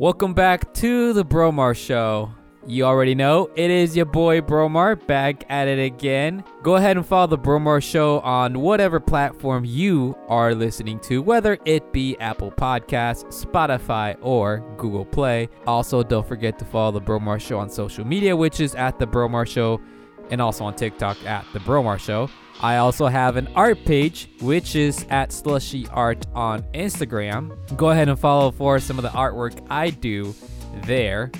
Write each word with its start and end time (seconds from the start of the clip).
Welcome 0.00 0.32
back 0.32 0.72
to 0.76 1.12
the 1.12 1.26
Bromar 1.26 1.76
Show. 1.76 2.32
You 2.66 2.84
already 2.84 3.14
know 3.14 3.50
it 3.54 3.70
is 3.70 3.94
your 3.94 4.06
boy 4.06 4.40
Bromar 4.40 4.96
back 5.06 5.44
at 5.50 5.68
it 5.68 5.78
again. 5.78 6.42
Go 6.62 6.76
ahead 6.76 6.96
and 6.96 7.04
follow 7.04 7.26
the 7.26 7.36
Bromar 7.36 7.82
Show 7.82 8.20
on 8.20 8.60
whatever 8.60 8.98
platform 8.98 9.66
you 9.66 10.16
are 10.26 10.54
listening 10.54 11.00
to, 11.00 11.20
whether 11.20 11.58
it 11.66 11.92
be 11.92 12.16
Apple 12.18 12.50
Podcasts, 12.50 13.44
Spotify, 13.44 14.16
or 14.22 14.64
Google 14.78 15.04
Play. 15.04 15.50
Also, 15.66 16.02
don't 16.02 16.26
forget 16.26 16.58
to 16.60 16.64
follow 16.64 16.92
the 16.92 17.00
Bromar 17.02 17.38
Show 17.38 17.58
on 17.58 17.68
social 17.68 18.06
media, 18.06 18.34
which 18.34 18.58
is 18.58 18.74
at 18.74 18.98
the 18.98 19.06
Bromar 19.06 19.46
Show, 19.46 19.82
and 20.30 20.40
also 20.40 20.64
on 20.64 20.76
TikTok 20.76 21.22
at 21.26 21.44
the 21.52 21.60
Bromar 21.60 21.98
Show. 21.98 22.30
I 22.62 22.76
also 22.76 23.06
have 23.06 23.36
an 23.36 23.48
art 23.54 23.84
page, 23.86 24.28
which 24.40 24.76
is 24.76 25.06
at 25.08 25.30
Slushee 25.30 25.88
Art 25.92 26.26
on 26.34 26.62
Instagram. 26.74 27.56
Go 27.76 27.90
ahead 27.90 28.08
and 28.08 28.18
follow 28.18 28.50
for 28.50 28.78
some 28.78 28.98
of 28.98 29.02
the 29.02 29.08
artwork 29.10 29.66
I 29.70 29.90
do 29.90 30.34
there. 30.82 31.30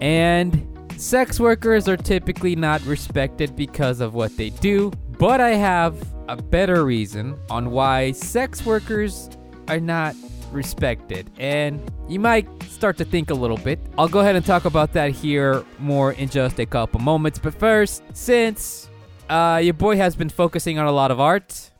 And 0.00 0.66
sex 0.96 1.40
workers 1.40 1.88
are 1.88 1.96
typically 1.96 2.54
not 2.54 2.84
respected 2.86 3.56
because 3.56 4.00
of 4.00 4.14
what 4.14 4.36
they 4.36 4.50
do, 4.50 4.92
but 5.18 5.40
I 5.40 5.50
have 5.50 5.96
a 6.28 6.36
better 6.36 6.84
reason 6.84 7.36
on 7.50 7.72
why 7.72 8.12
sex 8.12 8.64
workers 8.64 9.28
are 9.66 9.80
not 9.80 10.14
respected. 10.52 11.30
And 11.38 11.80
you 12.08 12.20
might 12.20 12.46
start 12.64 12.96
to 12.98 13.04
think 13.04 13.30
a 13.30 13.34
little 13.34 13.56
bit. 13.56 13.80
I'll 13.98 14.08
go 14.08 14.20
ahead 14.20 14.36
and 14.36 14.44
talk 14.44 14.64
about 14.64 14.92
that 14.92 15.10
here 15.10 15.64
more 15.78 16.12
in 16.12 16.28
just 16.28 16.60
a 16.60 16.66
couple 16.66 17.00
moments. 17.00 17.38
But 17.38 17.54
first, 17.54 18.02
since 18.12 18.89
uh, 19.30 19.58
your 19.58 19.74
boy 19.74 19.96
has 19.96 20.16
been 20.16 20.28
focusing 20.28 20.78
on 20.78 20.86
a 20.86 20.92
lot 20.92 21.10
of 21.10 21.20
art, 21.20 21.70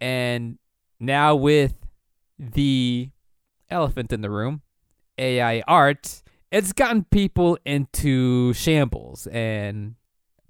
and 0.00 0.58
now 1.00 1.34
with 1.34 1.74
the 2.38 3.10
elephant 3.68 4.12
in 4.12 4.20
the 4.20 4.30
room, 4.30 4.62
AI 5.18 5.62
art, 5.66 6.22
it's 6.52 6.72
gotten 6.72 7.04
people 7.04 7.58
into 7.64 8.52
shambles 8.52 9.26
and 9.26 9.96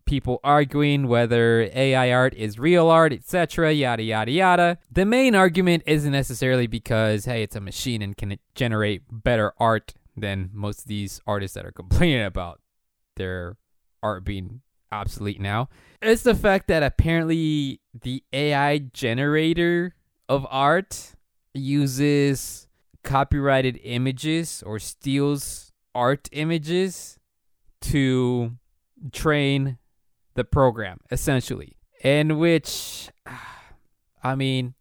people 0.05 0.39
arguing 0.45 1.09
whether 1.09 1.63
AI 1.75 2.13
art 2.13 2.35
is 2.35 2.59
real 2.59 2.89
art, 2.91 3.15
etc., 3.15 3.73
yada 3.73 4.03
yada 4.03 4.31
yada. 4.31 4.79
The 4.93 5.07
main 5.07 5.35
argument 5.35 5.85
isn't 5.87 6.13
necessarily 6.13 6.67
because 6.67 7.25
hey, 7.25 7.43
it's 7.43 7.57
a 7.57 7.61
machine 7.61 8.03
and 8.03 8.15
can 8.15 8.33
it 8.33 8.41
generate 8.55 9.03
better 9.11 9.55
art 9.59 9.95
than 10.15 10.51
most 10.53 10.81
of 10.81 10.87
these 10.87 11.23
artists 11.27 11.55
that 11.55 11.65
are 11.65 11.73
complaining 11.83 12.25
about 12.25 12.61
their 13.17 13.57
art 14.03 14.25
being 14.25 14.61
obsolete 14.95 15.41
now. 15.41 15.69
It's 16.01 16.23
the 16.23 16.35
fact 16.35 16.69
that 16.69 16.83
apparently 16.83 17.81
the 18.03 18.23
AI 18.33 18.79
generator 18.79 19.95
of 20.29 20.47
art 20.51 21.15
uses 21.53 22.67
copyrighted 23.03 23.79
images 23.83 24.63
or 24.67 24.79
steals 24.79 25.73
art 25.95 26.29
images 26.33 27.19
to 27.81 28.53
train 29.13 29.79
the 30.35 30.45
program, 30.45 30.99
essentially. 31.11 31.77
In 32.03 32.39
which, 32.39 33.11
I 34.23 34.35
mean, 34.35 34.75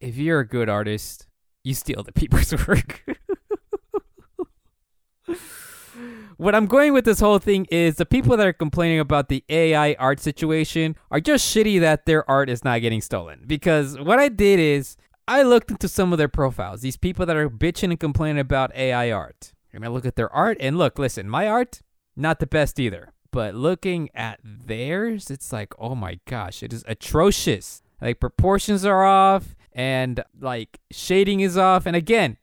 if 0.00 0.16
you're 0.16 0.40
a 0.40 0.46
good 0.46 0.68
artist, 0.68 1.26
you 1.64 1.74
steal 1.74 2.02
the 2.02 2.12
people's 2.12 2.52
work. 2.68 3.04
what 6.36 6.54
I'm 6.54 6.66
going 6.66 6.92
with 6.92 7.04
this 7.04 7.20
whole 7.20 7.38
thing 7.38 7.66
is 7.70 7.96
the 7.96 8.06
people 8.06 8.36
that 8.36 8.46
are 8.46 8.52
complaining 8.52 9.00
about 9.00 9.28
the 9.28 9.44
AI 9.48 9.94
art 9.94 10.20
situation 10.20 10.96
are 11.10 11.20
just 11.20 11.54
shitty 11.54 11.80
that 11.80 12.06
their 12.06 12.28
art 12.30 12.48
is 12.48 12.64
not 12.64 12.80
getting 12.80 13.00
stolen. 13.00 13.42
Because 13.46 13.98
what 13.98 14.18
I 14.18 14.28
did 14.28 14.60
is 14.60 14.96
I 15.26 15.42
looked 15.42 15.70
into 15.70 15.88
some 15.88 16.12
of 16.12 16.18
their 16.18 16.28
profiles, 16.28 16.80
these 16.80 16.96
people 16.96 17.26
that 17.26 17.36
are 17.36 17.50
bitching 17.50 17.90
and 17.90 18.00
complaining 18.00 18.40
about 18.40 18.74
AI 18.74 19.10
art. 19.10 19.52
And 19.72 19.84
I 19.84 19.88
look 19.88 20.06
at 20.06 20.16
their 20.16 20.32
art 20.32 20.56
and 20.60 20.78
look, 20.78 20.98
listen, 20.98 21.28
my 21.28 21.46
art, 21.46 21.82
not 22.16 22.38
the 22.40 22.46
best 22.46 22.80
either. 22.80 23.12
But 23.30 23.54
looking 23.54 24.08
at 24.14 24.40
theirs, 24.42 25.30
it's 25.30 25.52
like, 25.52 25.74
oh 25.78 25.94
my 25.94 26.18
gosh, 26.26 26.62
it 26.62 26.72
is 26.72 26.84
atrocious. 26.88 27.82
Like 28.00 28.20
proportions 28.20 28.84
are 28.84 29.04
off 29.04 29.54
and 29.72 30.22
like 30.40 30.78
shading 30.90 31.40
is 31.40 31.58
off. 31.58 31.84
And 31.84 31.94
again, 31.94 32.38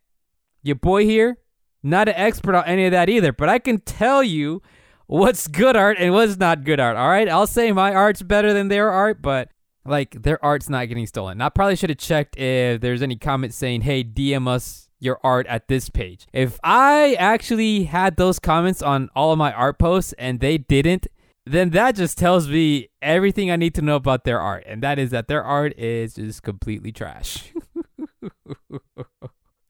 your 0.61 0.75
boy 0.75 1.05
here, 1.05 1.37
not 1.85 2.09
an 2.09 2.15
expert 2.15 2.55
on 2.55 2.65
any 2.65 2.85
of 2.85 2.91
that 2.91 3.09
either, 3.09 3.31
but 3.31 3.47
I 3.47 3.59
can 3.59 3.79
tell 3.79 4.23
you 4.23 4.61
what's 5.07 5.47
good 5.47 5.75
art 5.75 5.97
and 5.99 6.13
what's 6.13 6.37
not 6.37 6.63
good 6.63 6.79
art. 6.79 6.97
All 6.97 7.07
right, 7.07 7.29
I'll 7.29 7.47
say 7.47 7.71
my 7.71 7.93
art's 7.93 8.23
better 8.23 8.53
than 8.53 8.69
their 8.69 8.89
art, 8.89 9.21
but 9.21 9.49
like 9.85 10.23
their 10.23 10.43
art's 10.43 10.67
not 10.67 10.87
getting 10.87 11.05
stolen. 11.05 11.41
I 11.41 11.49
probably 11.49 11.75
should 11.75 11.91
have 11.91 11.99
checked 11.99 12.37
if 12.37 12.81
there's 12.81 13.01
any 13.03 13.15
comments 13.15 13.55
saying, 13.55 13.81
"Hey, 13.81 14.03
DM 14.03 14.47
us 14.47 14.89
your 14.99 15.19
art 15.23 15.45
at 15.47 15.67
this 15.67 15.89
page." 15.89 16.25
If 16.33 16.59
I 16.63 17.13
actually 17.19 17.83
had 17.83 18.17
those 18.17 18.39
comments 18.39 18.81
on 18.81 19.09
all 19.15 19.31
of 19.31 19.37
my 19.37 19.53
art 19.53 19.77
posts 19.77 20.13
and 20.13 20.39
they 20.39 20.57
didn't, 20.57 21.05
then 21.45 21.69
that 21.69 21.95
just 21.95 22.17
tells 22.17 22.49
me 22.49 22.89
everything 23.01 23.51
I 23.51 23.57
need 23.57 23.75
to 23.75 23.83
know 23.83 23.95
about 23.95 24.23
their 24.23 24.41
art, 24.41 24.63
and 24.65 24.81
that 24.81 24.97
is 24.97 25.11
that 25.11 25.27
their 25.27 25.43
art 25.43 25.77
is 25.77 26.15
just 26.15 26.41
completely 26.41 26.91
trash. 26.91 27.53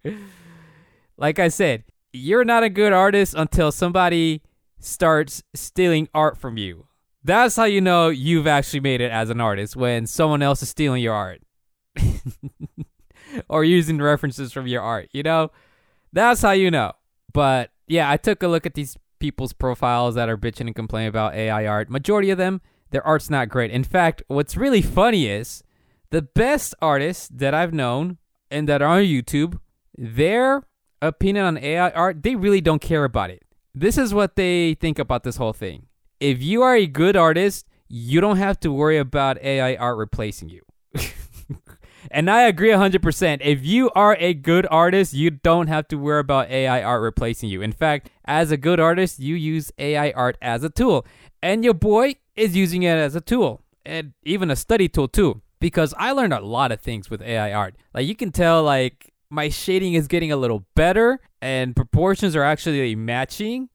like 1.17 1.39
I 1.39 1.49
said, 1.49 1.83
you're 2.15 2.45
not 2.45 2.63
a 2.63 2.69
good 2.69 2.93
artist 2.93 3.35
until 3.37 3.71
somebody 3.71 4.41
starts 4.79 5.43
stealing 5.53 6.07
art 6.13 6.37
from 6.37 6.57
you. 6.57 6.87
That's 7.23 7.55
how 7.55 7.63
you 7.63 7.81
know 7.81 8.09
you've 8.09 8.47
actually 8.47 8.81
made 8.81 9.01
it 9.01 9.11
as 9.11 9.29
an 9.29 9.41
artist 9.41 9.75
when 9.75 10.05
someone 10.05 10.41
else 10.41 10.61
is 10.61 10.69
stealing 10.69 11.01
your 11.01 11.13
art 11.13 11.41
or 13.49 13.63
using 13.63 13.97
references 13.97 14.53
from 14.53 14.67
your 14.67 14.81
art, 14.81 15.09
you 15.11 15.23
know? 15.23 15.51
That's 16.13 16.41
how 16.41 16.51
you 16.51 16.69
know. 16.69 16.93
But 17.33 17.71
yeah, 17.87 18.09
I 18.09 18.17
took 18.17 18.43
a 18.43 18.47
look 18.47 18.65
at 18.65 18.75
these 18.75 18.95
people's 19.19 19.53
profiles 19.53 20.15
that 20.15 20.29
are 20.29 20.37
bitching 20.37 20.67
and 20.67 20.75
complaining 20.75 21.09
about 21.09 21.33
AI 21.33 21.65
art. 21.65 21.89
Majority 21.89 22.29
of 22.29 22.37
them, 22.37 22.61
their 22.91 23.05
art's 23.05 23.29
not 23.29 23.49
great. 23.49 23.71
In 23.71 23.83
fact, 23.83 24.21
what's 24.27 24.55
really 24.55 24.81
funny 24.81 25.27
is 25.27 25.63
the 26.11 26.21
best 26.21 26.75
artists 26.81 27.27
that 27.29 27.53
I've 27.53 27.73
known 27.73 28.17
and 28.51 28.69
that 28.69 28.81
are 28.81 28.99
on 28.99 29.03
YouTube, 29.03 29.59
their 29.97 30.61
opinion 31.01 31.45
on 31.45 31.57
AI 31.57 31.89
art, 31.91 32.23
they 32.23 32.35
really 32.35 32.61
don't 32.61 32.81
care 32.81 33.03
about 33.03 33.29
it. 33.29 33.43
This 33.73 33.97
is 33.97 34.13
what 34.13 34.35
they 34.35 34.75
think 34.75 34.99
about 34.99 35.23
this 35.23 35.37
whole 35.37 35.53
thing. 35.53 35.87
If 36.19 36.41
you 36.41 36.61
are 36.61 36.75
a 36.75 36.87
good 36.87 37.17
artist, 37.17 37.67
you 37.87 38.21
don't 38.21 38.37
have 38.37 38.59
to 38.61 38.71
worry 38.71 38.97
about 38.97 39.41
AI 39.41 39.75
art 39.75 39.97
replacing 39.97 40.49
you. 40.49 40.61
and 42.11 42.29
I 42.29 42.43
agree 42.43 42.69
100%. 42.69 43.39
If 43.41 43.65
you 43.65 43.91
are 43.91 44.15
a 44.19 44.33
good 44.33 44.65
artist, 44.71 45.13
you 45.13 45.29
don't 45.29 45.67
have 45.67 45.87
to 45.89 45.97
worry 45.97 46.21
about 46.21 46.49
AI 46.49 46.81
art 46.81 47.01
replacing 47.01 47.49
you. 47.49 47.61
In 47.61 47.71
fact, 47.71 48.09
as 48.25 48.51
a 48.51 48.57
good 48.57 48.79
artist, 48.79 49.19
you 49.19 49.35
use 49.35 49.71
AI 49.77 50.11
art 50.11 50.37
as 50.41 50.63
a 50.63 50.69
tool. 50.69 51.05
And 51.41 51.63
your 51.63 51.73
boy 51.73 52.15
is 52.35 52.55
using 52.55 52.83
it 52.83 52.97
as 52.97 53.15
a 53.15 53.21
tool 53.21 53.61
and 53.85 54.13
even 54.23 54.49
a 54.49 54.55
study 54.55 54.87
tool 54.87 55.07
too. 55.07 55.41
Because 55.59 55.93
I 55.97 56.11
learned 56.11 56.33
a 56.33 56.41
lot 56.41 56.71
of 56.71 56.81
things 56.81 57.09
with 57.09 57.21
AI 57.21 57.53
art. 57.53 57.75
Like 57.93 58.07
you 58.07 58.15
can 58.15 58.31
tell, 58.31 58.63
like 58.63 59.13
my 59.29 59.49
shading 59.49 59.93
is 59.93 60.07
getting 60.07 60.31
a 60.31 60.37
little 60.37 60.65
better 60.75 61.19
and 61.41 61.75
proportions 61.75 62.35
are 62.35 62.43
actually 62.43 62.95
matching. 62.95 63.69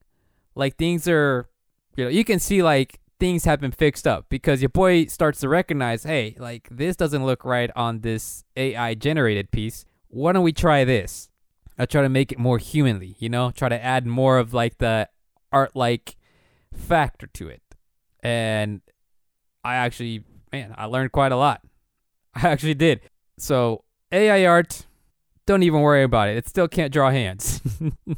Like 0.55 0.77
things 0.77 1.07
are, 1.07 1.49
you 1.95 2.05
know, 2.05 2.09
you 2.09 2.23
can 2.23 2.39
see 2.39 2.63
like 2.63 2.99
things 3.19 3.45
have 3.45 3.61
been 3.61 3.71
fixed 3.71 4.07
up 4.07 4.25
because 4.29 4.61
your 4.61 4.69
boy 4.69 5.05
starts 5.05 5.39
to 5.41 5.49
recognize, 5.49 6.03
hey, 6.03 6.35
like 6.39 6.67
this 6.71 6.95
doesn't 6.95 7.25
look 7.25 7.45
right 7.45 7.69
on 7.75 8.01
this 8.01 8.43
AI 8.55 8.95
generated 8.95 9.51
piece. 9.51 9.85
Why 10.07 10.33
don't 10.33 10.43
we 10.43 10.53
try 10.53 10.83
this? 10.83 11.29
I 11.77 11.85
try 11.85 12.01
to 12.01 12.09
make 12.09 12.31
it 12.31 12.39
more 12.39 12.57
humanly, 12.57 13.15
you 13.19 13.29
know, 13.29 13.51
try 13.51 13.69
to 13.69 13.83
add 13.83 14.05
more 14.05 14.37
of 14.37 14.53
like 14.53 14.77
the 14.79 15.07
art 15.51 15.75
like 15.75 16.17
factor 16.73 17.27
to 17.27 17.47
it. 17.47 17.61
And 18.21 18.81
I 19.63 19.75
actually, 19.75 20.23
man, 20.51 20.73
I 20.77 20.85
learned 20.85 21.11
quite 21.11 21.31
a 21.31 21.37
lot. 21.37 21.61
I 22.35 22.49
actually 22.49 22.73
did. 22.73 23.01
So, 23.37 23.83
AI 24.11 24.45
art, 24.45 24.85
don't 25.51 25.63
even 25.63 25.81
worry 25.81 26.03
about 26.03 26.29
it. 26.29 26.37
It 26.37 26.47
still 26.47 26.67
can't 26.67 26.93
draw 26.93 27.11
hands. 27.11 27.61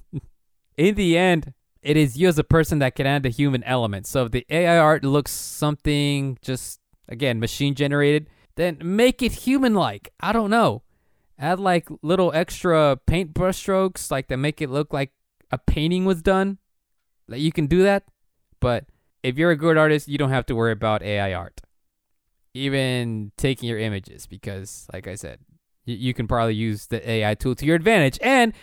In 0.77 0.95
the 0.95 1.17
end, 1.17 1.53
it 1.81 1.97
is 1.97 2.17
you 2.17 2.27
as 2.27 2.37
a 2.39 2.43
person 2.43 2.79
that 2.79 2.95
can 2.95 3.05
add 3.05 3.23
the 3.23 3.29
human 3.29 3.63
element. 3.63 4.07
So 4.07 4.25
if 4.25 4.31
the 4.31 4.45
AI 4.49 4.77
art 4.77 5.03
looks 5.03 5.31
something 5.31 6.37
just 6.41 6.79
again 7.09 7.39
machine 7.39 7.75
generated, 7.75 8.29
then 8.55 8.77
make 8.81 9.21
it 9.21 9.31
human 9.31 9.73
like. 9.73 10.13
I 10.19 10.31
don't 10.31 10.49
know. 10.49 10.83
Add 11.37 11.59
like 11.59 11.89
little 12.01 12.31
extra 12.33 12.97
paint 13.05 13.33
brush 13.33 13.57
strokes 13.57 14.11
like 14.11 14.27
that 14.27 14.37
make 14.37 14.61
it 14.61 14.69
look 14.69 14.93
like 14.93 15.11
a 15.51 15.57
painting 15.57 16.05
was 16.05 16.21
done. 16.21 16.59
That 17.27 17.39
you 17.39 17.51
can 17.51 17.67
do 17.67 17.83
that. 17.83 18.03
But 18.59 18.85
if 19.23 19.37
you're 19.37 19.51
a 19.51 19.57
good 19.57 19.77
artist, 19.77 20.07
you 20.07 20.17
don't 20.17 20.29
have 20.29 20.45
to 20.47 20.55
worry 20.55 20.71
about 20.71 21.01
AI 21.01 21.33
art. 21.33 21.61
Even 22.53 23.31
taking 23.37 23.67
your 23.67 23.79
images 23.79 24.27
because 24.27 24.87
like 24.93 25.07
I 25.07 25.15
said, 25.15 25.39
you, 25.85 26.13
can 26.13 26.27
probably 26.27 26.55
use 26.55 26.87
the 26.87 27.07
AI 27.09 27.35
tool 27.35 27.55
to 27.55 27.65
your 27.65 27.75
advantage. 27.75 28.17
And 28.21 28.53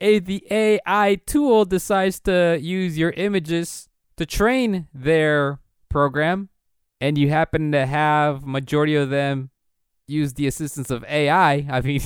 if 0.00 0.24
the 0.24 0.46
AI 0.50 1.20
tool 1.26 1.64
decides 1.64 2.20
to 2.20 2.58
use 2.60 2.96
your 2.96 3.10
images 3.10 3.88
to 4.16 4.26
train 4.26 4.88
their 4.94 5.60
program, 5.88 6.50
and 7.00 7.16
you 7.16 7.30
happen 7.30 7.72
to 7.72 7.86
have 7.86 8.44
majority 8.44 8.96
of 8.96 9.10
them 9.10 9.50
use 10.06 10.34
the 10.34 10.46
assistance 10.46 10.90
of 10.90 11.04
AI, 11.04 11.66
I 11.70 11.80
mean, 11.80 12.02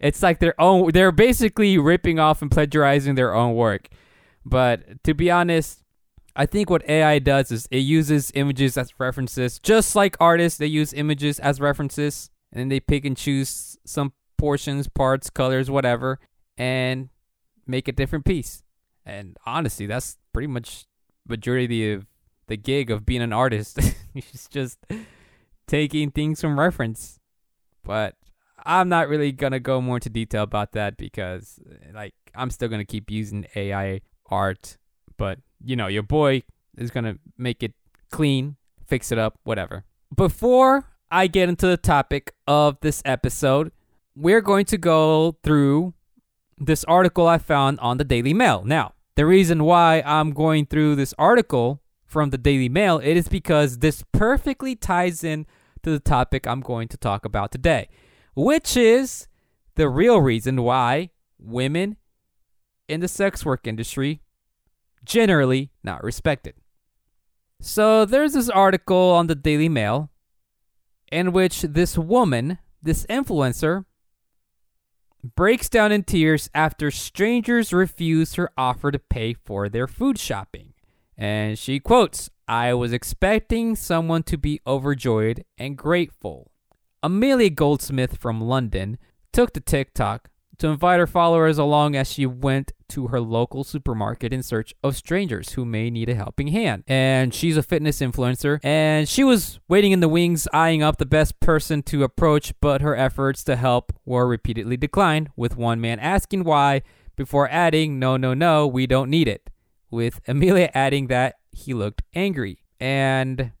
it's 0.00 0.22
like 0.22 0.40
their 0.40 0.60
own. 0.60 0.92
They're 0.92 1.12
basically 1.12 1.78
ripping 1.78 2.18
off 2.18 2.42
and 2.42 2.50
plagiarizing 2.50 3.14
their 3.14 3.34
own 3.34 3.54
work. 3.54 3.88
But 4.44 5.02
to 5.04 5.14
be 5.14 5.30
honest, 5.30 5.82
I 6.34 6.46
think 6.46 6.70
what 6.70 6.88
AI 6.88 7.18
does 7.18 7.50
is 7.50 7.66
it 7.70 7.78
uses 7.78 8.30
images 8.34 8.78
as 8.78 8.98
references, 8.98 9.58
just 9.58 9.96
like 9.96 10.16
artists. 10.20 10.58
They 10.58 10.66
use 10.66 10.92
images 10.92 11.38
as 11.40 11.60
references, 11.60 12.30
and 12.52 12.60
then 12.60 12.68
they 12.68 12.80
pick 12.80 13.04
and 13.04 13.16
choose 13.16 13.78
some 13.84 14.12
portions, 14.36 14.88
parts, 14.88 15.30
colors, 15.30 15.70
whatever, 15.70 16.18
and 16.56 17.08
make 17.66 17.88
a 17.88 17.92
different 17.92 18.24
piece. 18.24 18.62
And 19.04 19.36
honestly, 19.46 19.86
that's 19.86 20.18
pretty 20.32 20.46
much 20.46 20.86
majority 21.26 21.92
of 21.92 22.06
the 22.46 22.56
gig 22.56 22.90
of 22.90 23.06
being 23.06 23.22
an 23.22 23.32
artist. 23.32 23.78
it's 24.14 24.48
just 24.48 24.78
taking 25.66 26.10
things 26.10 26.40
from 26.40 26.58
reference. 26.58 27.20
But 27.84 28.16
I'm 28.64 28.88
not 28.88 29.08
really 29.08 29.32
gonna 29.32 29.60
go 29.60 29.80
more 29.80 29.96
into 29.96 30.10
detail 30.10 30.42
about 30.42 30.72
that 30.72 30.96
because 30.96 31.60
like 31.92 32.14
I'm 32.34 32.50
still 32.50 32.68
gonna 32.68 32.84
keep 32.84 33.10
using 33.10 33.46
AI 33.54 34.00
art. 34.26 34.76
But 35.16 35.38
you 35.62 35.76
know, 35.76 35.86
your 35.86 36.02
boy 36.02 36.42
is 36.76 36.90
gonna 36.90 37.16
make 37.36 37.62
it 37.62 37.74
clean, 38.10 38.56
fix 38.86 39.12
it 39.12 39.18
up, 39.18 39.38
whatever. 39.44 39.84
Before 40.14 40.86
I 41.10 41.26
get 41.26 41.48
into 41.48 41.66
the 41.66 41.76
topic 41.76 42.34
of 42.46 42.78
this 42.80 43.00
episode, 43.04 43.72
we're 44.14 44.42
going 44.42 44.66
to 44.66 44.76
go 44.76 45.38
through 45.42 45.94
this 46.58 46.84
article 46.84 47.26
I 47.26 47.38
found 47.38 47.80
on 47.80 47.96
the 47.96 48.04
Daily 48.04 48.34
Mail. 48.34 48.62
Now, 48.64 48.92
the 49.14 49.24
reason 49.24 49.64
why 49.64 50.02
I'm 50.04 50.32
going 50.32 50.66
through 50.66 50.96
this 50.96 51.14
article 51.18 51.82
from 52.04 52.30
the 52.30 52.38
Daily 52.38 52.68
Mail 52.68 52.98
it 52.98 53.16
is 53.16 53.28
because 53.28 53.78
this 53.78 54.04
perfectly 54.12 54.76
ties 54.76 55.24
in 55.24 55.46
to 55.82 55.90
the 55.90 56.00
topic 56.00 56.46
I'm 56.46 56.60
going 56.60 56.88
to 56.88 56.96
talk 56.96 57.24
about 57.24 57.52
today, 57.52 57.88
which 58.34 58.76
is 58.76 59.28
the 59.76 59.88
real 59.88 60.20
reason 60.20 60.62
why 60.62 61.10
women 61.38 61.96
in 62.88 63.00
the 63.00 63.08
sex 63.08 63.44
work 63.44 63.66
industry 63.66 64.20
generally 65.04 65.70
not 65.82 66.02
respected. 66.02 66.54
So 67.60 68.04
there's 68.04 68.34
this 68.34 68.48
article 68.50 69.12
on 69.12 69.26
the 69.26 69.34
Daily 69.34 69.68
Mail 69.68 70.10
in 71.10 71.32
which 71.32 71.62
this 71.62 71.96
woman, 71.96 72.58
this 72.82 73.06
influencer, 73.06 73.84
breaks 75.22 75.68
down 75.68 75.92
in 75.92 76.04
tears 76.04 76.48
after 76.54 76.90
strangers 76.90 77.72
refuse 77.72 78.34
her 78.34 78.50
offer 78.56 78.90
to 78.90 78.98
pay 78.98 79.34
for 79.34 79.68
their 79.68 79.86
food 79.86 80.18
shopping. 80.18 80.74
And 81.16 81.58
she 81.58 81.80
quotes, 81.80 82.30
I 82.46 82.72
was 82.74 82.92
expecting 82.92 83.76
someone 83.76 84.22
to 84.24 84.38
be 84.38 84.60
overjoyed 84.66 85.44
and 85.58 85.76
grateful. 85.76 86.52
Amelia 87.02 87.50
Goldsmith 87.50 88.16
from 88.16 88.40
London 88.40 88.98
took 89.32 89.52
to 89.52 89.60
TikTok 89.60 90.30
to 90.58 90.68
invite 90.68 90.98
her 90.98 91.06
followers 91.06 91.58
along 91.58 91.96
as 91.96 92.10
she 92.10 92.26
went 92.26 92.72
to 92.88 93.08
her 93.08 93.20
local 93.20 93.64
supermarket 93.64 94.32
in 94.32 94.42
search 94.42 94.74
of 94.82 94.96
strangers 94.96 95.52
who 95.52 95.64
may 95.64 95.90
need 95.90 96.08
a 96.08 96.14
helping 96.14 96.48
hand. 96.48 96.84
And 96.86 97.32
she's 97.32 97.56
a 97.56 97.62
fitness 97.62 98.00
influencer, 98.00 98.58
and 98.62 99.08
she 99.08 99.24
was 99.24 99.60
waiting 99.68 99.92
in 99.92 100.00
the 100.00 100.08
wings, 100.08 100.48
eyeing 100.52 100.82
up 100.82 100.98
the 100.98 101.06
best 101.06 101.38
person 101.40 101.82
to 101.84 102.02
approach, 102.02 102.52
but 102.60 102.80
her 102.80 102.96
efforts 102.96 103.44
to 103.44 103.56
help 103.56 103.92
were 104.04 104.26
repeatedly 104.26 104.76
declined, 104.76 105.30
with 105.36 105.56
one 105.56 105.80
man 105.80 105.98
asking 106.00 106.44
why 106.44 106.82
before 107.16 107.48
adding, 107.50 107.98
No, 107.98 108.16
no, 108.16 108.34
no, 108.34 108.66
we 108.66 108.86
don't 108.86 109.10
need 109.10 109.28
it, 109.28 109.50
with 109.90 110.20
Amelia 110.26 110.70
adding 110.74 111.08
that 111.08 111.36
he 111.52 111.74
looked 111.74 112.02
angry. 112.14 112.62
And 112.80 113.52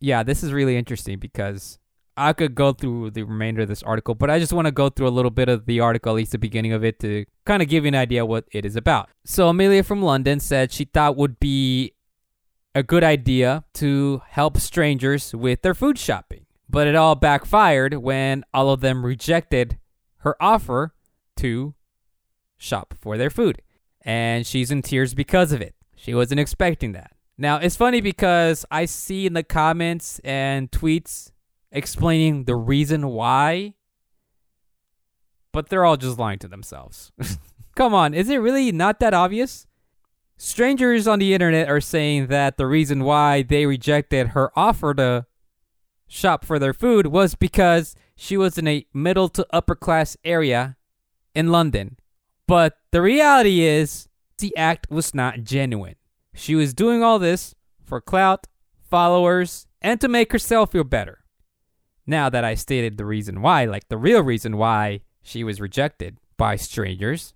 yeah, 0.00 0.22
this 0.22 0.42
is 0.42 0.52
really 0.52 0.76
interesting 0.76 1.18
because 1.18 1.78
I 2.16 2.32
could 2.32 2.54
go 2.54 2.72
through 2.72 3.10
the 3.10 3.24
remainder 3.24 3.62
of 3.62 3.68
this 3.68 3.82
article, 3.82 4.14
but 4.14 4.30
I 4.30 4.38
just 4.38 4.52
want 4.52 4.66
to 4.66 4.72
go 4.72 4.88
through 4.88 5.08
a 5.08 5.10
little 5.10 5.30
bit 5.30 5.48
of 5.48 5.66
the 5.66 5.80
article, 5.80 6.12
at 6.12 6.16
least 6.16 6.32
the 6.32 6.38
beginning 6.38 6.72
of 6.72 6.84
it, 6.84 6.98
to 7.00 7.26
kind 7.44 7.62
of 7.62 7.68
give 7.68 7.84
you 7.84 7.88
an 7.88 7.94
idea 7.94 8.24
what 8.24 8.44
it 8.52 8.64
is 8.64 8.76
about. 8.76 9.10
So 9.24 9.48
Amelia 9.48 9.82
from 9.82 10.02
London 10.02 10.40
said 10.40 10.72
she 10.72 10.84
thought 10.84 11.16
would 11.16 11.38
be 11.38 11.92
a 12.74 12.82
good 12.82 13.04
idea 13.04 13.64
to 13.74 14.22
help 14.28 14.58
strangers 14.58 15.34
with 15.34 15.62
their 15.62 15.74
food 15.74 15.98
shopping, 15.98 16.46
but 16.68 16.86
it 16.86 16.94
all 16.94 17.14
backfired 17.14 17.94
when 17.94 18.44
all 18.52 18.70
of 18.70 18.80
them 18.80 19.04
rejected 19.04 19.78
her 20.18 20.36
offer 20.42 20.94
to 21.36 21.74
shop 22.56 22.94
for 22.98 23.16
their 23.16 23.30
food, 23.30 23.62
and 24.02 24.46
she's 24.46 24.70
in 24.70 24.82
tears 24.82 25.14
because 25.14 25.52
of 25.52 25.60
it. 25.60 25.74
She 25.96 26.14
wasn't 26.14 26.40
expecting 26.40 26.92
that. 26.92 27.12
Now, 27.38 27.56
it's 27.58 27.76
funny 27.76 28.00
because 28.00 28.64
I 28.70 28.86
see 28.86 29.26
in 29.26 29.34
the 29.34 29.42
comments 29.42 30.18
and 30.24 30.70
tweets 30.70 31.32
explaining 31.70 32.44
the 32.44 32.56
reason 32.56 33.08
why, 33.08 33.74
but 35.52 35.68
they're 35.68 35.84
all 35.84 35.96
just 35.96 36.18
lying 36.18 36.38
to 36.40 36.48
themselves. 36.48 37.12
Come 37.74 37.94
on, 37.94 38.14
is 38.14 38.28
it 38.28 38.38
really 38.38 38.72
not 38.72 39.00
that 39.00 39.14
obvious? 39.14 39.66
Strangers 40.38 41.06
on 41.06 41.18
the 41.18 41.32
internet 41.32 41.68
are 41.68 41.80
saying 41.80 42.26
that 42.26 42.56
the 42.56 42.66
reason 42.66 43.04
why 43.04 43.42
they 43.42 43.66
rejected 43.66 44.28
her 44.28 44.50
offer 44.56 44.94
to 44.94 45.26
shop 46.06 46.44
for 46.44 46.58
their 46.58 46.74
food 46.74 47.06
was 47.06 47.34
because 47.34 47.94
she 48.16 48.36
was 48.36 48.58
in 48.58 48.68
a 48.68 48.86
middle 48.92 49.28
to 49.30 49.46
upper 49.50 49.74
class 49.74 50.16
area 50.24 50.76
in 51.34 51.50
London. 51.50 51.98
But 52.46 52.78
the 52.92 53.02
reality 53.02 53.62
is, 53.62 54.08
the 54.38 54.56
act 54.56 54.90
was 54.90 55.14
not 55.14 55.42
genuine. 55.42 55.96
She 56.34 56.54
was 56.54 56.74
doing 56.74 57.02
all 57.02 57.18
this 57.18 57.54
for 57.82 58.00
clout, 58.00 58.46
followers, 58.88 59.66
and 59.80 60.00
to 60.00 60.08
make 60.08 60.32
herself 60.32 60.72
feel 60.72 60.84
better 60.84 61.24
now 62.06 62.28
that 62.30 62.44
I 62.44 62.54
stated 62.54 62.96
the 62.96 63.04
reason 63.04 63.42
why, 63.42 63.64
like 63.64 63.88
the 63.88 63.98
real 63.98 64.22
reason 64.22 64.56
why 64.56 65.00
she 65.22 65.42
was 65.42 65.60
rejected 65.60 66.18
by 66.36 66.56
strangers, 66.56 67.34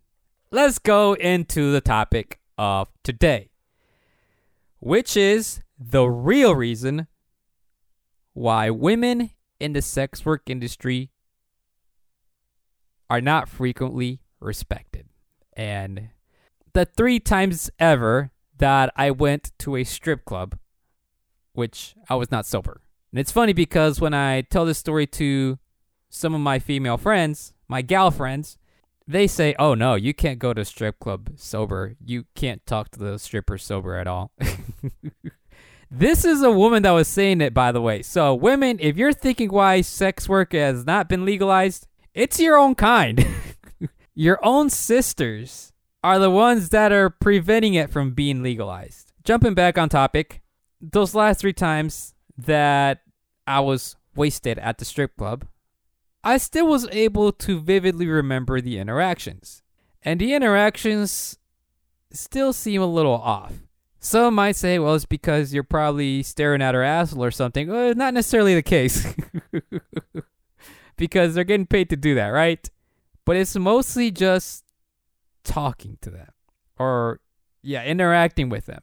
let's 0.51 0.79
go 0.79 1.15
into 1.15 1.73
the 1.73 1.81
topic 1.81 2.41
of 2.57 2.89
today, 3.03 3.51
which 4.79 5.17
is 5.17 5.61
the 5.79 6.05
real 6.05 6.55
reason 6.55 7.09
why 8.33 8.71
women 8.71 9.31
in 9.59 9.73
the 9.73 9.83
sex 9.83 10.25
work 10.25 10.49
industry 10.49 11.11
are 13.09 13.21
not 13.21 13.49
frequently 13.49 14.21
respected. 14.39 15.09
And 15.55 16.11
the 16.73 16.85
three 16.85 17.19
times 17.19 17.71
ever 17.79 18.31
that 18.59 18.93
I 18.95 19.11
went 19.11 19.53
to 19.59 19.77
a 19.77 19.85
strip 19.85 20.25
club, 20.25 20.57
which 21.53 21.97
I 22.09 22.15
was 22.15 22.31
not 22.31 22.47
sober, 22.47 22.83
and 23.13 23.19
it's 23.21 23.33
funny 23.33 23.53
because 23.53 24.01
when 24.01 24.15
I 24.15 24.43
tell 24.43 24.65
this 24.65 24.79
story 24.79 25.07
to 25.09 25.59
some 26.09 26.35
of 26.35 26.41
my 26.41 26.59
female 26.59 26.97
friends, 26.99 27.53
my 27.69 27.83
gal 27.83 28.11
friends, 28.11 28.59
they 29.07 29.27
say, 29.27 29.55
"Oh 29.59 29.75
no, 29.75 29.95
you 29.95 30.15
can't 30.15 30.39
go 30.39 30.53
to 30.53 30.65
strip 30.65 31.01
club 31.01 31.31
sober. 31.37 31.97
You 32.05 32.25
can't 32.35 32.65
talk 32.67 32.91
to 32.91 32.99
the 32.99 33.19
stripper 33.19 33.59
sober 33.59 33.97
at 33.97 34.07
all." 34.07 34.31
this 35.91 36.25
is 36.25 36.43
a 36.43 36.53
woman 36.53 36.85
that 36.85 36.93
was 36.93 37.09
saying 37.09 37.41
it, 37.41 37.53
by 37.53 37.73
the 37.73 37.81
way. 37.81 38.03
So, 38.03 38.35
women, 38.35 38.79
if 38.81 38.97
you're 38.97 39.13
thinking 39.13 39.51
why 39.51 39.81
sex 39.81 40.29
work 40.29 40.53
has 40.53 40.87
not 40.87 41.09
been 41.09 41.25
legalized, 41.25 41.89
it's 42.15 42.39
your 42.39 42.57
own 42.57 42.77
kind. 42.77 43.27
your 44.15 44.39
own 44.45 44.71
sisters 44.71 45.73
are 46.03 46.19
the 46.19 46.31
ones 46.31 46.69
that 46.71 46.93
are 46.93 47.11
preventing 47.11 47.75
it 47.75 47.91
from 47.91 48.13
being 48.13 48.43
legalized. 48.43 49.13
Jumping 49.25 49.55
back 49.55 49.77
on 49.77 49.89
topic, 49.89 50.41
those 50.81 51.15
last 51.15 51.41
three 51.41 51.53
times 51.53 52.15
that 52.47 53.03
I 53.47 53.61
was 53.61 53.97
wasted 54.15 54.59
at 54.59 54.79
the 54.79 54.85
strip 54.85 55.17
club, 55.17 55.47
I 56.23 56.37
still 56.37 56.67
was 56.67 56.87
able 56.93 57.33
to 57.33 57.61
vividly 57.61 58.07
remember 58.07 58.61
the 58.61 58.79
interactions. 58.79 59.63
And 60.03 60.21
the 60.21 60.35
interactions 60.35 61.39
still 62.13 62.53
seem 62.53 62.83
a 62.83 62.87
little 62.87 63.15
off. 63.15 63.53
Some 63.99 64.35
might 64.35 64.57
say, 64.57 64.79
well, 64.79 64.95
it's 64.95 65.05
because 65.05 65.53
you're 65.53 65.63
probably 65.63 66.23
staring 66.23 66.63
at 66.63 66.75
her 66.75 66.83
asshole 66.83 67.25
or 67.25 67.31
something. 67.31 67.69
Well, 67.69 67.95
not 67.95 68.15
necessarily 68.15 68.55
the 68.55 68.63
case. 68.63 69.07
because 70.97 71.35
they're 71.35 71.45
getting 71.45 71.67
paid 71.67 71.91
to 71.91 71.97
do 71.97 72.15
that, 72.15 72.29
right? 72.29 72.69
But 73.27 73.37
it's 73.37 73.57
mostly 73.57 74.11
just 74.11 74.65
talking 75.45 75.99
to 76.01 76.11
them 76.11 76.29
or, 76.79 77.21
yeah, 77.63 77.85
interacting 77.85 78.49
with 78.49 78.67
them. 78.67 78.81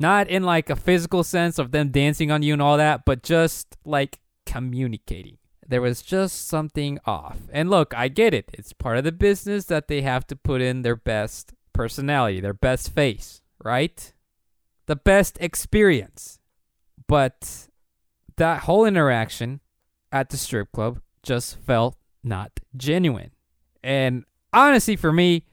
Not 0.00 0.28
in 0.28 0.42
like 0.42 0.70
a 0.70 0.76
physical 0.76 1.22
sense 1.22 1.58
of 1.58 1.72
them 1.72 1.90
dancing 1.90 2.30
on 2.30 2.42
you 2.42 2.54
and 2.54 2.62
all 2.62 2.78
that, 2.78 3.04
but 3.04 3.22
just 3.22 3.76
like 3.84 4.18
communicating. 4.46 5.36
There 5.68 5.82
was 5.82 6.00
just 6.00 6.48
something 6.48 6.98
off. 7.04 7.36
And 7.52 7.68
look, 7.68 7.94
I 7.94 8.08
get 8.08 8.32
it. 8.32 8.50
It's 8.54 8.72
part 8.72 8.96
of 8.96 9.04
the 9.04 9.12
business 9.12 9.66
that 9.66 9.88
they 9.88 10.00
have 10.00 10.26
to 10.28 10.36
put 10.36 10.62
in 10.62 10.82
their 10.82 10.96
best 10.96 11.52
personality, 11.74 12.40
their 12.40 12.54
best 12.54 12.92
face, 12.92 13.42
right? 13.62 14.12
The 14.86 14.96
best 14.96 15.36
experience. 15.38 16.40
But 17.06 17.68
that 18.36 18.62
whole 18.62 18.86
interaction 18.86 19.60
at 20.10 20.30
the 20.30 20.38
strip 20.38 20.72
club 20.72 21.02
just 21.22 21.58
felt 21.58 21.96
not 22.24 22.52
genuine. 22.74 23.32
And 23.84 24.24
honestly, 24.52 24.96
for 24.96 25.12
me, 25.12 25.44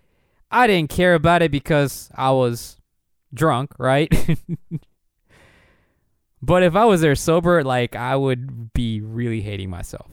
I 0.49 0.67
didn't 0.67 0.89
care 0.89 1.15
about 1.15 1.41
it 1.41 1.51
because 1.51 2.09
I 2.15 2.31
was 2.31 2.77
drunk, 3.33 3.71
right? 3.77 4.11
but 6.41 6.63
if 6.63 6.75
I 6.75 6.85
was 6.85 7.01
there 7.01 7.15
sober, 7.15 7.63
like 7.63 7.95
I 7.95 8.15
would 8.15 8.73
be 8.73 9.01
really 9.01 9.41
hating 9.41 9.69
myself. 9.69 10.09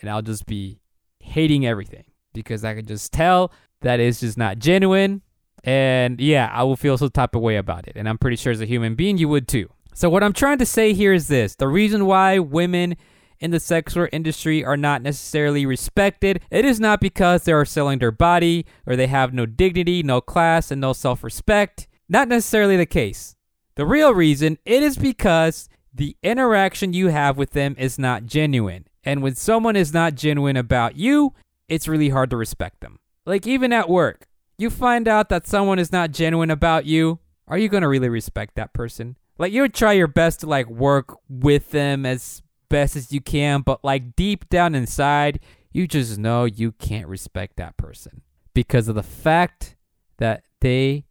And 0.00 0.10
I'll 0.10 0.22
just 0.22 0.46
be 0.46 0.78
hating 1.20 1.66
everything 1.66 2.04
because 2.34 2.64
I 2.64 2.74
can 2.74 2.86
just 2.86 3.12
tell 3.12 3.52
that 3.80 4.00
it's 4.00 4.20
just 4.20 4.36
not 4.36 4.58
genuine. 4.58 5.22
And 5.64 6.20
yeah, 6.20 6.50
I 6.52 6.62
will 6.62 6.76
feel 6.76 6.98
some 6.98 7.10
type 7.10 7.34
of 7.34 7.42
way 7.42 7.56
about 7.56 7.88
it. 7.88 7.94
And 7.96 8.08
I'm 8.08 8.18
pretty 8.18 8.36
sure 8.36 8.52
as 8.52 8.60
a 8.60 8.66
human 8.66 8.94
being, 8.94 9.18
you 9.18 9.28
would 9.28 9.48
too. 9.48 9.68
So, 9.94 10.10
what 10.10 10.22
I'm 10.22 10.34
trying 10.34 10.58
to 10.58 10.66
say 10.66 10.92
here 10.92 11.14
is 11.14 11.28
this 11.28 11.54
the 11.54 11.68
reason 11.68 12.04
why 12.06 12.38
women 12.38 12.96
in 13.40 13.50
the 13.50 13.60
sex 13.60 13.96
work 13.96 14.10
industry 14.12 14.64
are 14.64 14.76
not 14.76 15.02
necessarily 15.02 15.66
respected, 15.66 16.42
it 16.50 16.64
is 16.64 16.78
not 16.78 17.00
because 17.00 17.44
they 17.44 17.52
are 17.52 17.64
selling 17.64 17.98
their 17.98 18.12
body 18.12 18.66
or 18.86 18.96
they 18.96 19.06
have 19.06 19.34
no 19.34 19.46
dignity, 19.46 20.02
no 20.02 20.20
class, 20.20 20.70
and 20.70 20.80
no 20.80 20.92
self 20.92 21.24
respect. 21.24 21.88
Not 22.08 22.28
necessarily 22.28 22.76
the 22.76 22.86
case. 22.86 23.34
The 23.74 23.86
real 23.86 24.14
reason 24.14 24.58
it 24.64 24.82
is 24.82 24.96
because 24.96 25.68
the 25.92 26.16
interaction 26.22 26.92
you 26.92 27.08
have 27.08 27.36
with 27.36 27.50
them 27.50 27.74
is 27.78 27.98
not 27.98 28.26
genuine. 28.26 28.86
And 29.04 29.22
when 29.22 29.34
someone 29.34 29.76
is 29.76 29.92
not 29.92 30.14
genuine 30.14 30.56
about 30.56 30.96
you, 30.96 31.34
it's 31.68 31.88
really 31.88 32.08
hard 32.08 32.30
to 32.30 32.36
respect 32.36 32.80
them. 32.80 32.98
Like 33.24 33.46
even 33.46 33.72
at 33.72 33.88
work, 33.88 34.26
you 34.58 34.70
find 34.70 35.08
out 35.08 35.28
that 35.28 35.46
someone 35.46 35.78
is 35.78 35.92
not 35.92 36.12
genuine 36.12 36.50
about 36.50 36.86
you, 36.86 37.18
are 37.48 37.58
you 37.58 37.68
going 37.68 37.82
to 37.82 37.88
really 37.88 38.08
respect 38.08 38.54
that 38.56 38.72
person? 38.72 39.16
Like 39.38 39.52
you 39.52 39.62
would 39.62 39.74
try 39.74 39.92
your 39.92 40.06
best 40.06 40.40
to 40.40 40.46
like 40.46 40.68
work 40.68 41.16
with 41.28 41.70
them 41.70 42.06
as 42.06 42.42
best 42.68 42.96
as 42.96 43.12
you 43.12 43.20
can, 43.20 43.60
but 43.60 43.84
like 43.84 44.16
deep 44.16 44.48
down 44.48 44.74
inside, 44.74 45.40
you 45.72 45.86
just 45.86 46.18
know 46.18 46.44
you 46.44 46.72
can't 46.72 47.06
respect 47.06 47.56
that 47.56 47.76
person 47.76 48.22
because 48.54 48.88
of 48.88 48.94
the 48.94 49.02
fact 49.02 49.76
that 50.18 50.44
they 50.60 51.04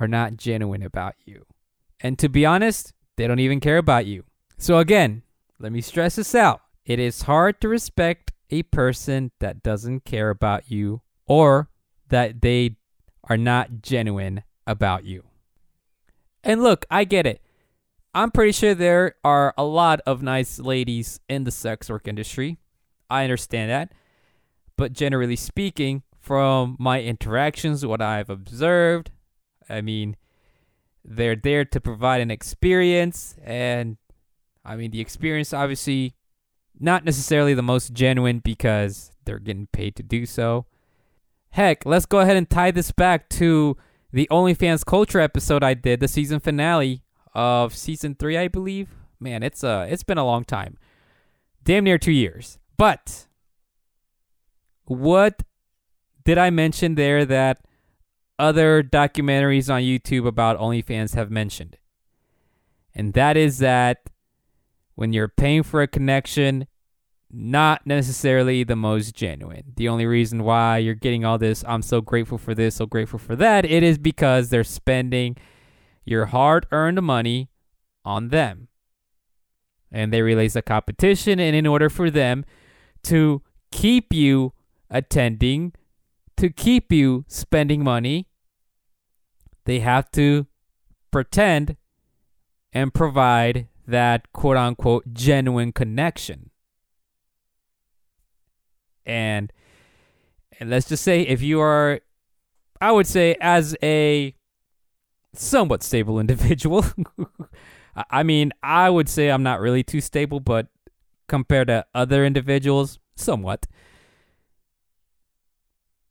are 0.00 0.08
not 0.08 0.36
genuine 0.36 0.82
about 0.82 1.14
you. 1.24 1.46
And 2.00 2.18
to 2.18 2.28
be 2.28 2.44
honest, 2.44 2.92
they 3.16 3.26
don't 3.26 3.38
even 3.38 3.60
care 3.60 3.78
about 3.78 4.06
you. 4.06 4.24
So 4.58 4.78
again, 4.78 5.22
let 5.58 5.72
me 5.72 5.80
stress 5.80 6.16
this 6.16 6.34
out. 6.34 6.60
It 6.84 6.98
is 6.98 7.22
hard 7.22 7.60
to 7.60 7.68
respect 7.68 8.32
a 8.50 8.62
person 8.64 9.30
that 9.40 9.62
doesn't 9.62 10.04
care 10.04 10.30
about 10.30 10.70
you 10.70 11.02
or 11.26 11.70
that 12.08 12.42
they 12.42 12.76
are 13.24 13.36
not 13.36 13.82
genuine 13.82 14.42
about 14.66 15.04
you. 15.04 15.24
And 16.42 16.62
look, 16.62 16.84
I 16.90 17.04
get 17.04 17.26
it. 17.26 17.40
I'm 18.14 18.30
pretty 18.30 18.52
sure 18.52 18.74
there 18.74 19.16
are 19.24 19.54
a 19.56 19.64
lot 19.64 20.00
of 20.06 20.22
nice 20.22 20.58
ladies 20.58 21.20
in 21.28 21.44
the 21.44 21.50
sex 21.50 21.88
work 21.88 22.06
industry. 22.06 22.58
I 23.08 23.24
understand 23.24 23.70
that. 23.70 23.92
But 24.76 24.92
generally 24.92 25.36
speaking, 25.36 26.02
from 26.20 26.76
my 26.78 27.02
interactions, 27.02 27.84
what 27.84 28.00
I've 28.00 28.30
observed, 28.30 29.10
I 29.68 29.80
mean, 29.80 30.16
they're 31.04 31.36
there 31.36 31.64
to 31.64 31.80
provide 31.80 32.20
an 32.20 32.30
experience. 32.30 33.36
And 33.44 33.96
I 34.64 34.76
mean, 34.76 34.90
the 34.90 35.00
experience 35.00 35.52
obviously 35.52 36.14
not 36.78 37.04
necessarily 37.04 37.54
the 37.54 37.62
most 37.62 37.92
genuine 37.92 38.40
because 38.40 39.12
they're 39.24 39.38
getting 39.38 39.68
paid 39.68 39.96
to 39.96 40.02
do 40.02 40.26
so. 40.26 40.66
Heck, 41.50 41.86
let's 41.86 42.06
go 42.06 42.18
ahead 42.20 42.36
and 42.36 42.50
tie 42.50 42.70
this 42.70 42.90
back 42.90 43.28
to 43.30 43.76
the 44.12 44.28
OnlyFans 44.30 44.84
culture 44.84 45.20
episode 45.20 45.62
I 45.62 45.74
did, 45.74 46.00
the 46.00 46.08
season 46.08 46.40
finale 46.40 47.02
of 47.34 47.74
season 47.74 48.14
three, 48.14 48.36
I 48.36 48.48
believe. 48.48 48.88
Man, 49.20 49.42
it's 49.42 49.62
uh 49.62 49.86
it's 49.88 50.02
been 50.02 50.18
a 50.18 50.24
long 50.24 50.44
time. 50.44 50.78
Damn 51.62 51.84
near 51.84 51.98
two 51.98 52.12
years. 52.12 52.58
But 52.76 53.26
what 54.84 55.42
did 56.24 56.38
I 56.38 56.50
mention 56.50 56.94
there 56.94 57.24
that 57.24 57.60
other 58.38 58.82
documentaries 58.82 59.72
on 59.72 59.82
YouTube 59.82 60.26
about 60.26 60.58
OnlyFans 60.58 61.14
have 61.14 61.30
mentioned? 61.30 61.78
And 62.94 63.12
that 63.14 63.36
is 63.36 63.58
that 63.58 64.10
when 64.94 65.12
you're 65.12 65.28
paying 65.28 65.62
for 65.62 65.82
a 65.82 65.88
connection, 65.88 66.66
not 67.30 67.84
necessarily 67.84 68.62
the 68.62 68.76
most 68.76 69.14
genuine. 69.14 69.72
The 69.76 69.88
only 69.88 70.06
reason 70.06 70.44
why 70.44 70.78
you're 70.78 70.94
getting 70.94 71.24
all 71.24 71.38
this, 71.38 71.64
I'm 71.66 71.82
so 71.82 72.00
grateful 72.00 72.38
for 72.38 72.54
this, 72.54 72.76
so 72.76 72.86
grateful 72.86 73.18
for 73.18 73.34
that, 73.36 73.64
it 73.64 73.82
is 73.82 73.98
because 73.98 74.50
they're 74.50 74.62
spending 74.62 75.36
your 76.04 76.26
hard 76.26 76.66
earned 76.70 77.02
money 77.02 77.50
on 78.04 78.28
them. 78.28 78.68
And 79.90 80.12
they 80.12 80.22
release 80.22 80.54
a 80.54 80.62
competition, 80.62 81.40
and 81.40 81.56
in 81.56 81.66
order 81.66 81.88
for 81.88 82.10
them 82.10 82.44
to 83.04 83.42
keep 83.72 84.12
you 84.12 84.52
attending, 84.90 85.72
to 86.36 86.50
keep 86.50 86.92
you 86.92 87.24
spending 87.28 87.82
money, 87.84 88.26
they 89.64 89.80
have 89.80 90.10
to 90.12 90.46
pretend 91.10 91.76
and 92.72 92.92
provide 92.92 93.68
that 93.86 94.32
quote 94.32 94.56
unquote 94.56 95.12
genuine 95.12 95.72
connection. 95.72 96.50
And 99.06 99.52
and 100.58 100.70
let's 100.70 100.88
just 100.88 101.02
say 101.02 101.22
if 101.22 101.42
you 101.42 101.60
are 101.60 102.00
I 102.80 102.92
would 102.92 103.06
say 103.06 103.36
as 103.40 103.76
a 103.82 104.34
somewhat 105.34 105.82
stable 105.82 106.18
individual. 106.24 106.84
I 108.10 108.24
mean, 108.24 108.52
I 108.62 108.90
would 108.90 109.08
say 109.08 109.28
I'm 109.28 109.42
not 109.42 109.60
really 109.60 109.84
too 109.84 110.00
stable, 110.00 110.40
but 110.40 110.66
compared 111.28 111.68
to 111.68 111.86
other 111.94 112.24
individuals, 112.24 112.98
somewhat. 113.14 113.66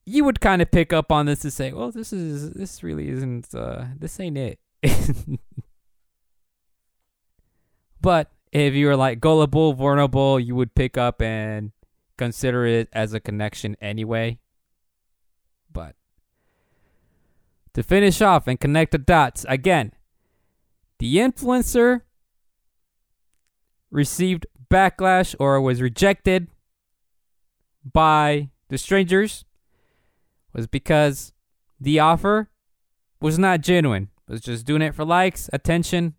You 0.05 0.25
would 0.25 0.41
kind 0.41 0.61
of 0.61 0.69
pick 0.69 0.91
up 0.91 1.11
on 1.11 1.25
this 1.25 1.43
and 1.43 1.53
say, 1.53 1.71
"Well, 1.71 1.91
this 1.91 2.11
is 2.11 2.51
this 2.51 2.83
really 2.83 3.09
isn't 3.09 3.53
uh 3.55 3.85
this 3.97 4.19
ain't 4.19 4.37
it." 4.37 4.59
but 8.01 8.31
if 8.51 8.73
you 8.73 8.87
were 8.87 8.95
like 8.95 9.19
gullible, 9.19 9.73
vulnerable, 9.73 10.39
you 10.39 10.55
would 10.55 10.75
pick 10.75 10.97
up 10.97 11.21
and 11.21 11.71
consider 12.17 12.65
it 12.65 12.89
as 12.93 13.13
a 13.13 13.19
connection 13.19 13.75
anyway. 13.81 14.39
But 15.71 15.95
to 17.73 17.81
finish 17.81 18.21
off 18.21 18.47
and 18.47 18.59
connect 18.59 18.91
the 18.91 18.97
dots, 18.97 19.45
again, 19.49 19.93
the 20.99 21.17
influencer 21.17 22.01
received 23.89 24.45
backlash 24.69 25.35
or 25.39 25.59
was 25.61 25.81
rejected 25.81 26.47
by 27.83 28.49
the 28.69 28.77
strangers 28.77 29.45
was 30.53 30.67
because 30.67 31.33
the 31.79 31.99
offer 31.99 32.49
was 33.19 33.39
not 33.39 33.61
genuine. 33.61 34.09
It 34.27 34.31
was 34.31 34.41
just 34.41 34.65
doing 34.65 34.81
it 34.81 34.95
for 34.95 35.03
likes, 35.05 35.49
attention, 35.51 36.15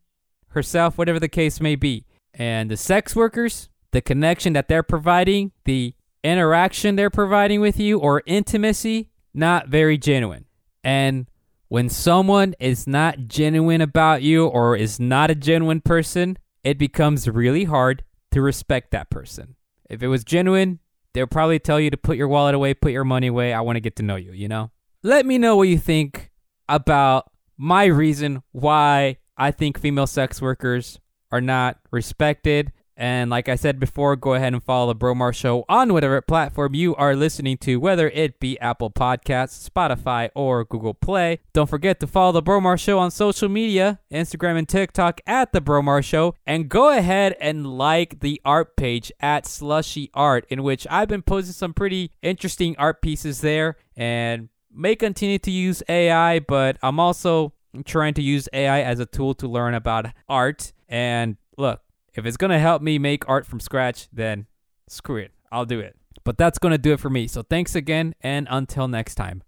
herself, 0.49 0.99
whatever 0.99 1.21
the 1.21 1.29
case 1.29 1.61
may 1.61 1.77
be. 1.77 2.07
And 2.33 2.71
the 2.71 2.77
sex 2.77 3.15
workers, 3.15 3.69
the 3.93 4.01
connection 4.01 4.53
that 4.55 4.69
they're 4.69 4.83
providing, 4.83 5.53
the 5.65 5.95
interaction 6.23 6.97
they're 6.97 7.11
providing 7.11 7.61
with 7.61 7.79
you 7.79 7.99
or 7.99 8.23
intimacy, 8.27 9.11
not 9.33 9.69
very 9.69 9.99
genuine. 9.99 10.47
And 10.83 11.27
when 11.69 11.89
someone 11.89 12.55
is 12.61 12.87
not 12.87 13.27
genuine 13.27 13.81
about 13.81 14.23
you 14.23 14.47
or 14.47 14.77
is 14.77 15.01
not 15.01 15.31
a 15.31 15.35
genuine 15.35 15.81
person, 15.81 16.39
it 16.63 16.79
becomes 16.79 17.29
really 17.29 17.65
hard 17.65 18.05
to 18.33 18.41
respect 18.41 18.91
that 18.91 19.11
person. 19.11 19.57
If 19.89 20.03
it 20.03 20.09
was 20.09 20.25
genuine, 20.25 20.81
they'll 21.15 21.27
probably 21.27 21.59
tell 21.59 21.81
you 21.81 21.91
to 21.91 21.97
put 21.97 22.17
your 22.17 22.29
wallet 22.29 22.55
away, 22.55 22.75
put 22.75 22.93
your 22.93 23.05
money 23.05 23.29
away. 23.29 23.55
I 23.55 23.61
want 23.63 23.77
to 23.77 23.81
get 23.81 23.97
to 23.97 24.03
know 24.03 24.17
you, 24.17 24.33
you 24.33 24.49
know? 24.49 24.71
Let 25.03 25.25
me 25.25 25.39
know 25.39 25.57
what 25.57 25.69
you 25.69 25.79
think 25.79 26.31
about 26.69 27.31
my 27.57 27.85
reason 27.85 28.43
why 28.53 29.19
I 29.37 29.51
think 29.51 29.79
female 29.79 30.07
sex 30.07 30.43
workers 30.43 30.99
are 31.31 31.41
not 31.41 31.79
respected 31.91 32.73
and 32.97 33.31
like 33.31 33.49
I 33.49 33.57
said 33.57 33.81
before, 33.81 34.17
go 34.17 34.35
ahead 34.35 34.53
and 34.53 34.63
follow 34.63 34.93
the 34.93 34.99
Bromar 34.99 35.33
Show 35.33 35.65
on 35.69 35.93
whatever 35.93 36.21
platform 36.21 36.75
you 36.75 36.95
are 36.97 37.17
listening 37.17 37.59
to, 37.59 37.77
whether 37.77 38.09
it 38.11 38.39
be 38.39 38.59
Apple 38.61 38.91
Podcasts, 38.91 39.69
Spotify, 39.69 40.31
or 40.35 40.65
Google 40.65 40.95
Play. 40.95 41.41
Don't 41.53 41.69
forget 41.69 41.99
to 42.01 42.07
follow 42.07 42.33
the 42.33 42.43
Bromar 42.43 42.79
Show 42.79 42.99
on 42.99 43.11
social 43.11 43.49
media, 43.49 44.01
Instagram 44.13 44.59
and 44.59 44.69
TikTok 44.69 45.21
at 45.27 45.53
the 45.53 45.61
Bromar 45.61 46.03
Show, 46.03 46.35
and 46.47 46.69
go 46.69 46.97
ahead 46.97 47.37
and 47.41 47.67
like 47.67 48.21
the 48.21 48.41
art 48.45 48.77
page 48.77 49.11
at 49.21 49.45
Slushee 49.45 50.11
Art, 50.15 50.47
in 50.49 50.63
which 50.63 50.87
I've 50.91 51.09
been 51.09 51.23
posting 51.23 51.53
some 51.53 51.75
pretty 51.75 52.13
interesting 52.23 52.77
art 52.79 53.03
pieces 53.03 53.41
there, 53.41 53.77
and 53.97 54.49
may 54.73 54.97
continue 54.97 55.39
to 55.39 55.51
use 55.51 55.83
AI, 55.89 56.41
but 56.41 56.77
I'm 56.83 57.01
also 57.01 57.53
trying 57.85 58.15
to 58.15 58.23
use 58.23 58.49
AI 58.53 58.83
as 58.83 59.01
a 59.01 59.07
tool 59.07 59.35
to 59.35 59.49
learn 59.49 59.75
about 59.75 60.07
art. 60.29 60.73
And 60.89 61.37
look, 61.57 61.81
if 62.15 62.27
it's 62.27 62.37
to 62.51 62.59
help 62.59 62.83
me 62.83 62.99
make 62.99 63.29
art 63.29 63.47
from 63.47 63.61
scratch, 63.61 64.09
then 64.13 64.47
screw 64.89 65.17
it. 65.17 65.33
I'll 65.51 65.65
do 65.65 65.81
it. 65.81 65.97
But 66.25 66.39
that's 66.39 66.59
to 66.73 66.79
do 66.79 66.93
it 66.93 67.01
for 67.01 67.11
me. 67.11 67.27
So 67.27 67.43
thanks 67.43 67.75
again, 67.75 68.15
and 68.21 68.47
until 68.51 68.89
next 68.89 69.15
time. 69.17 69.43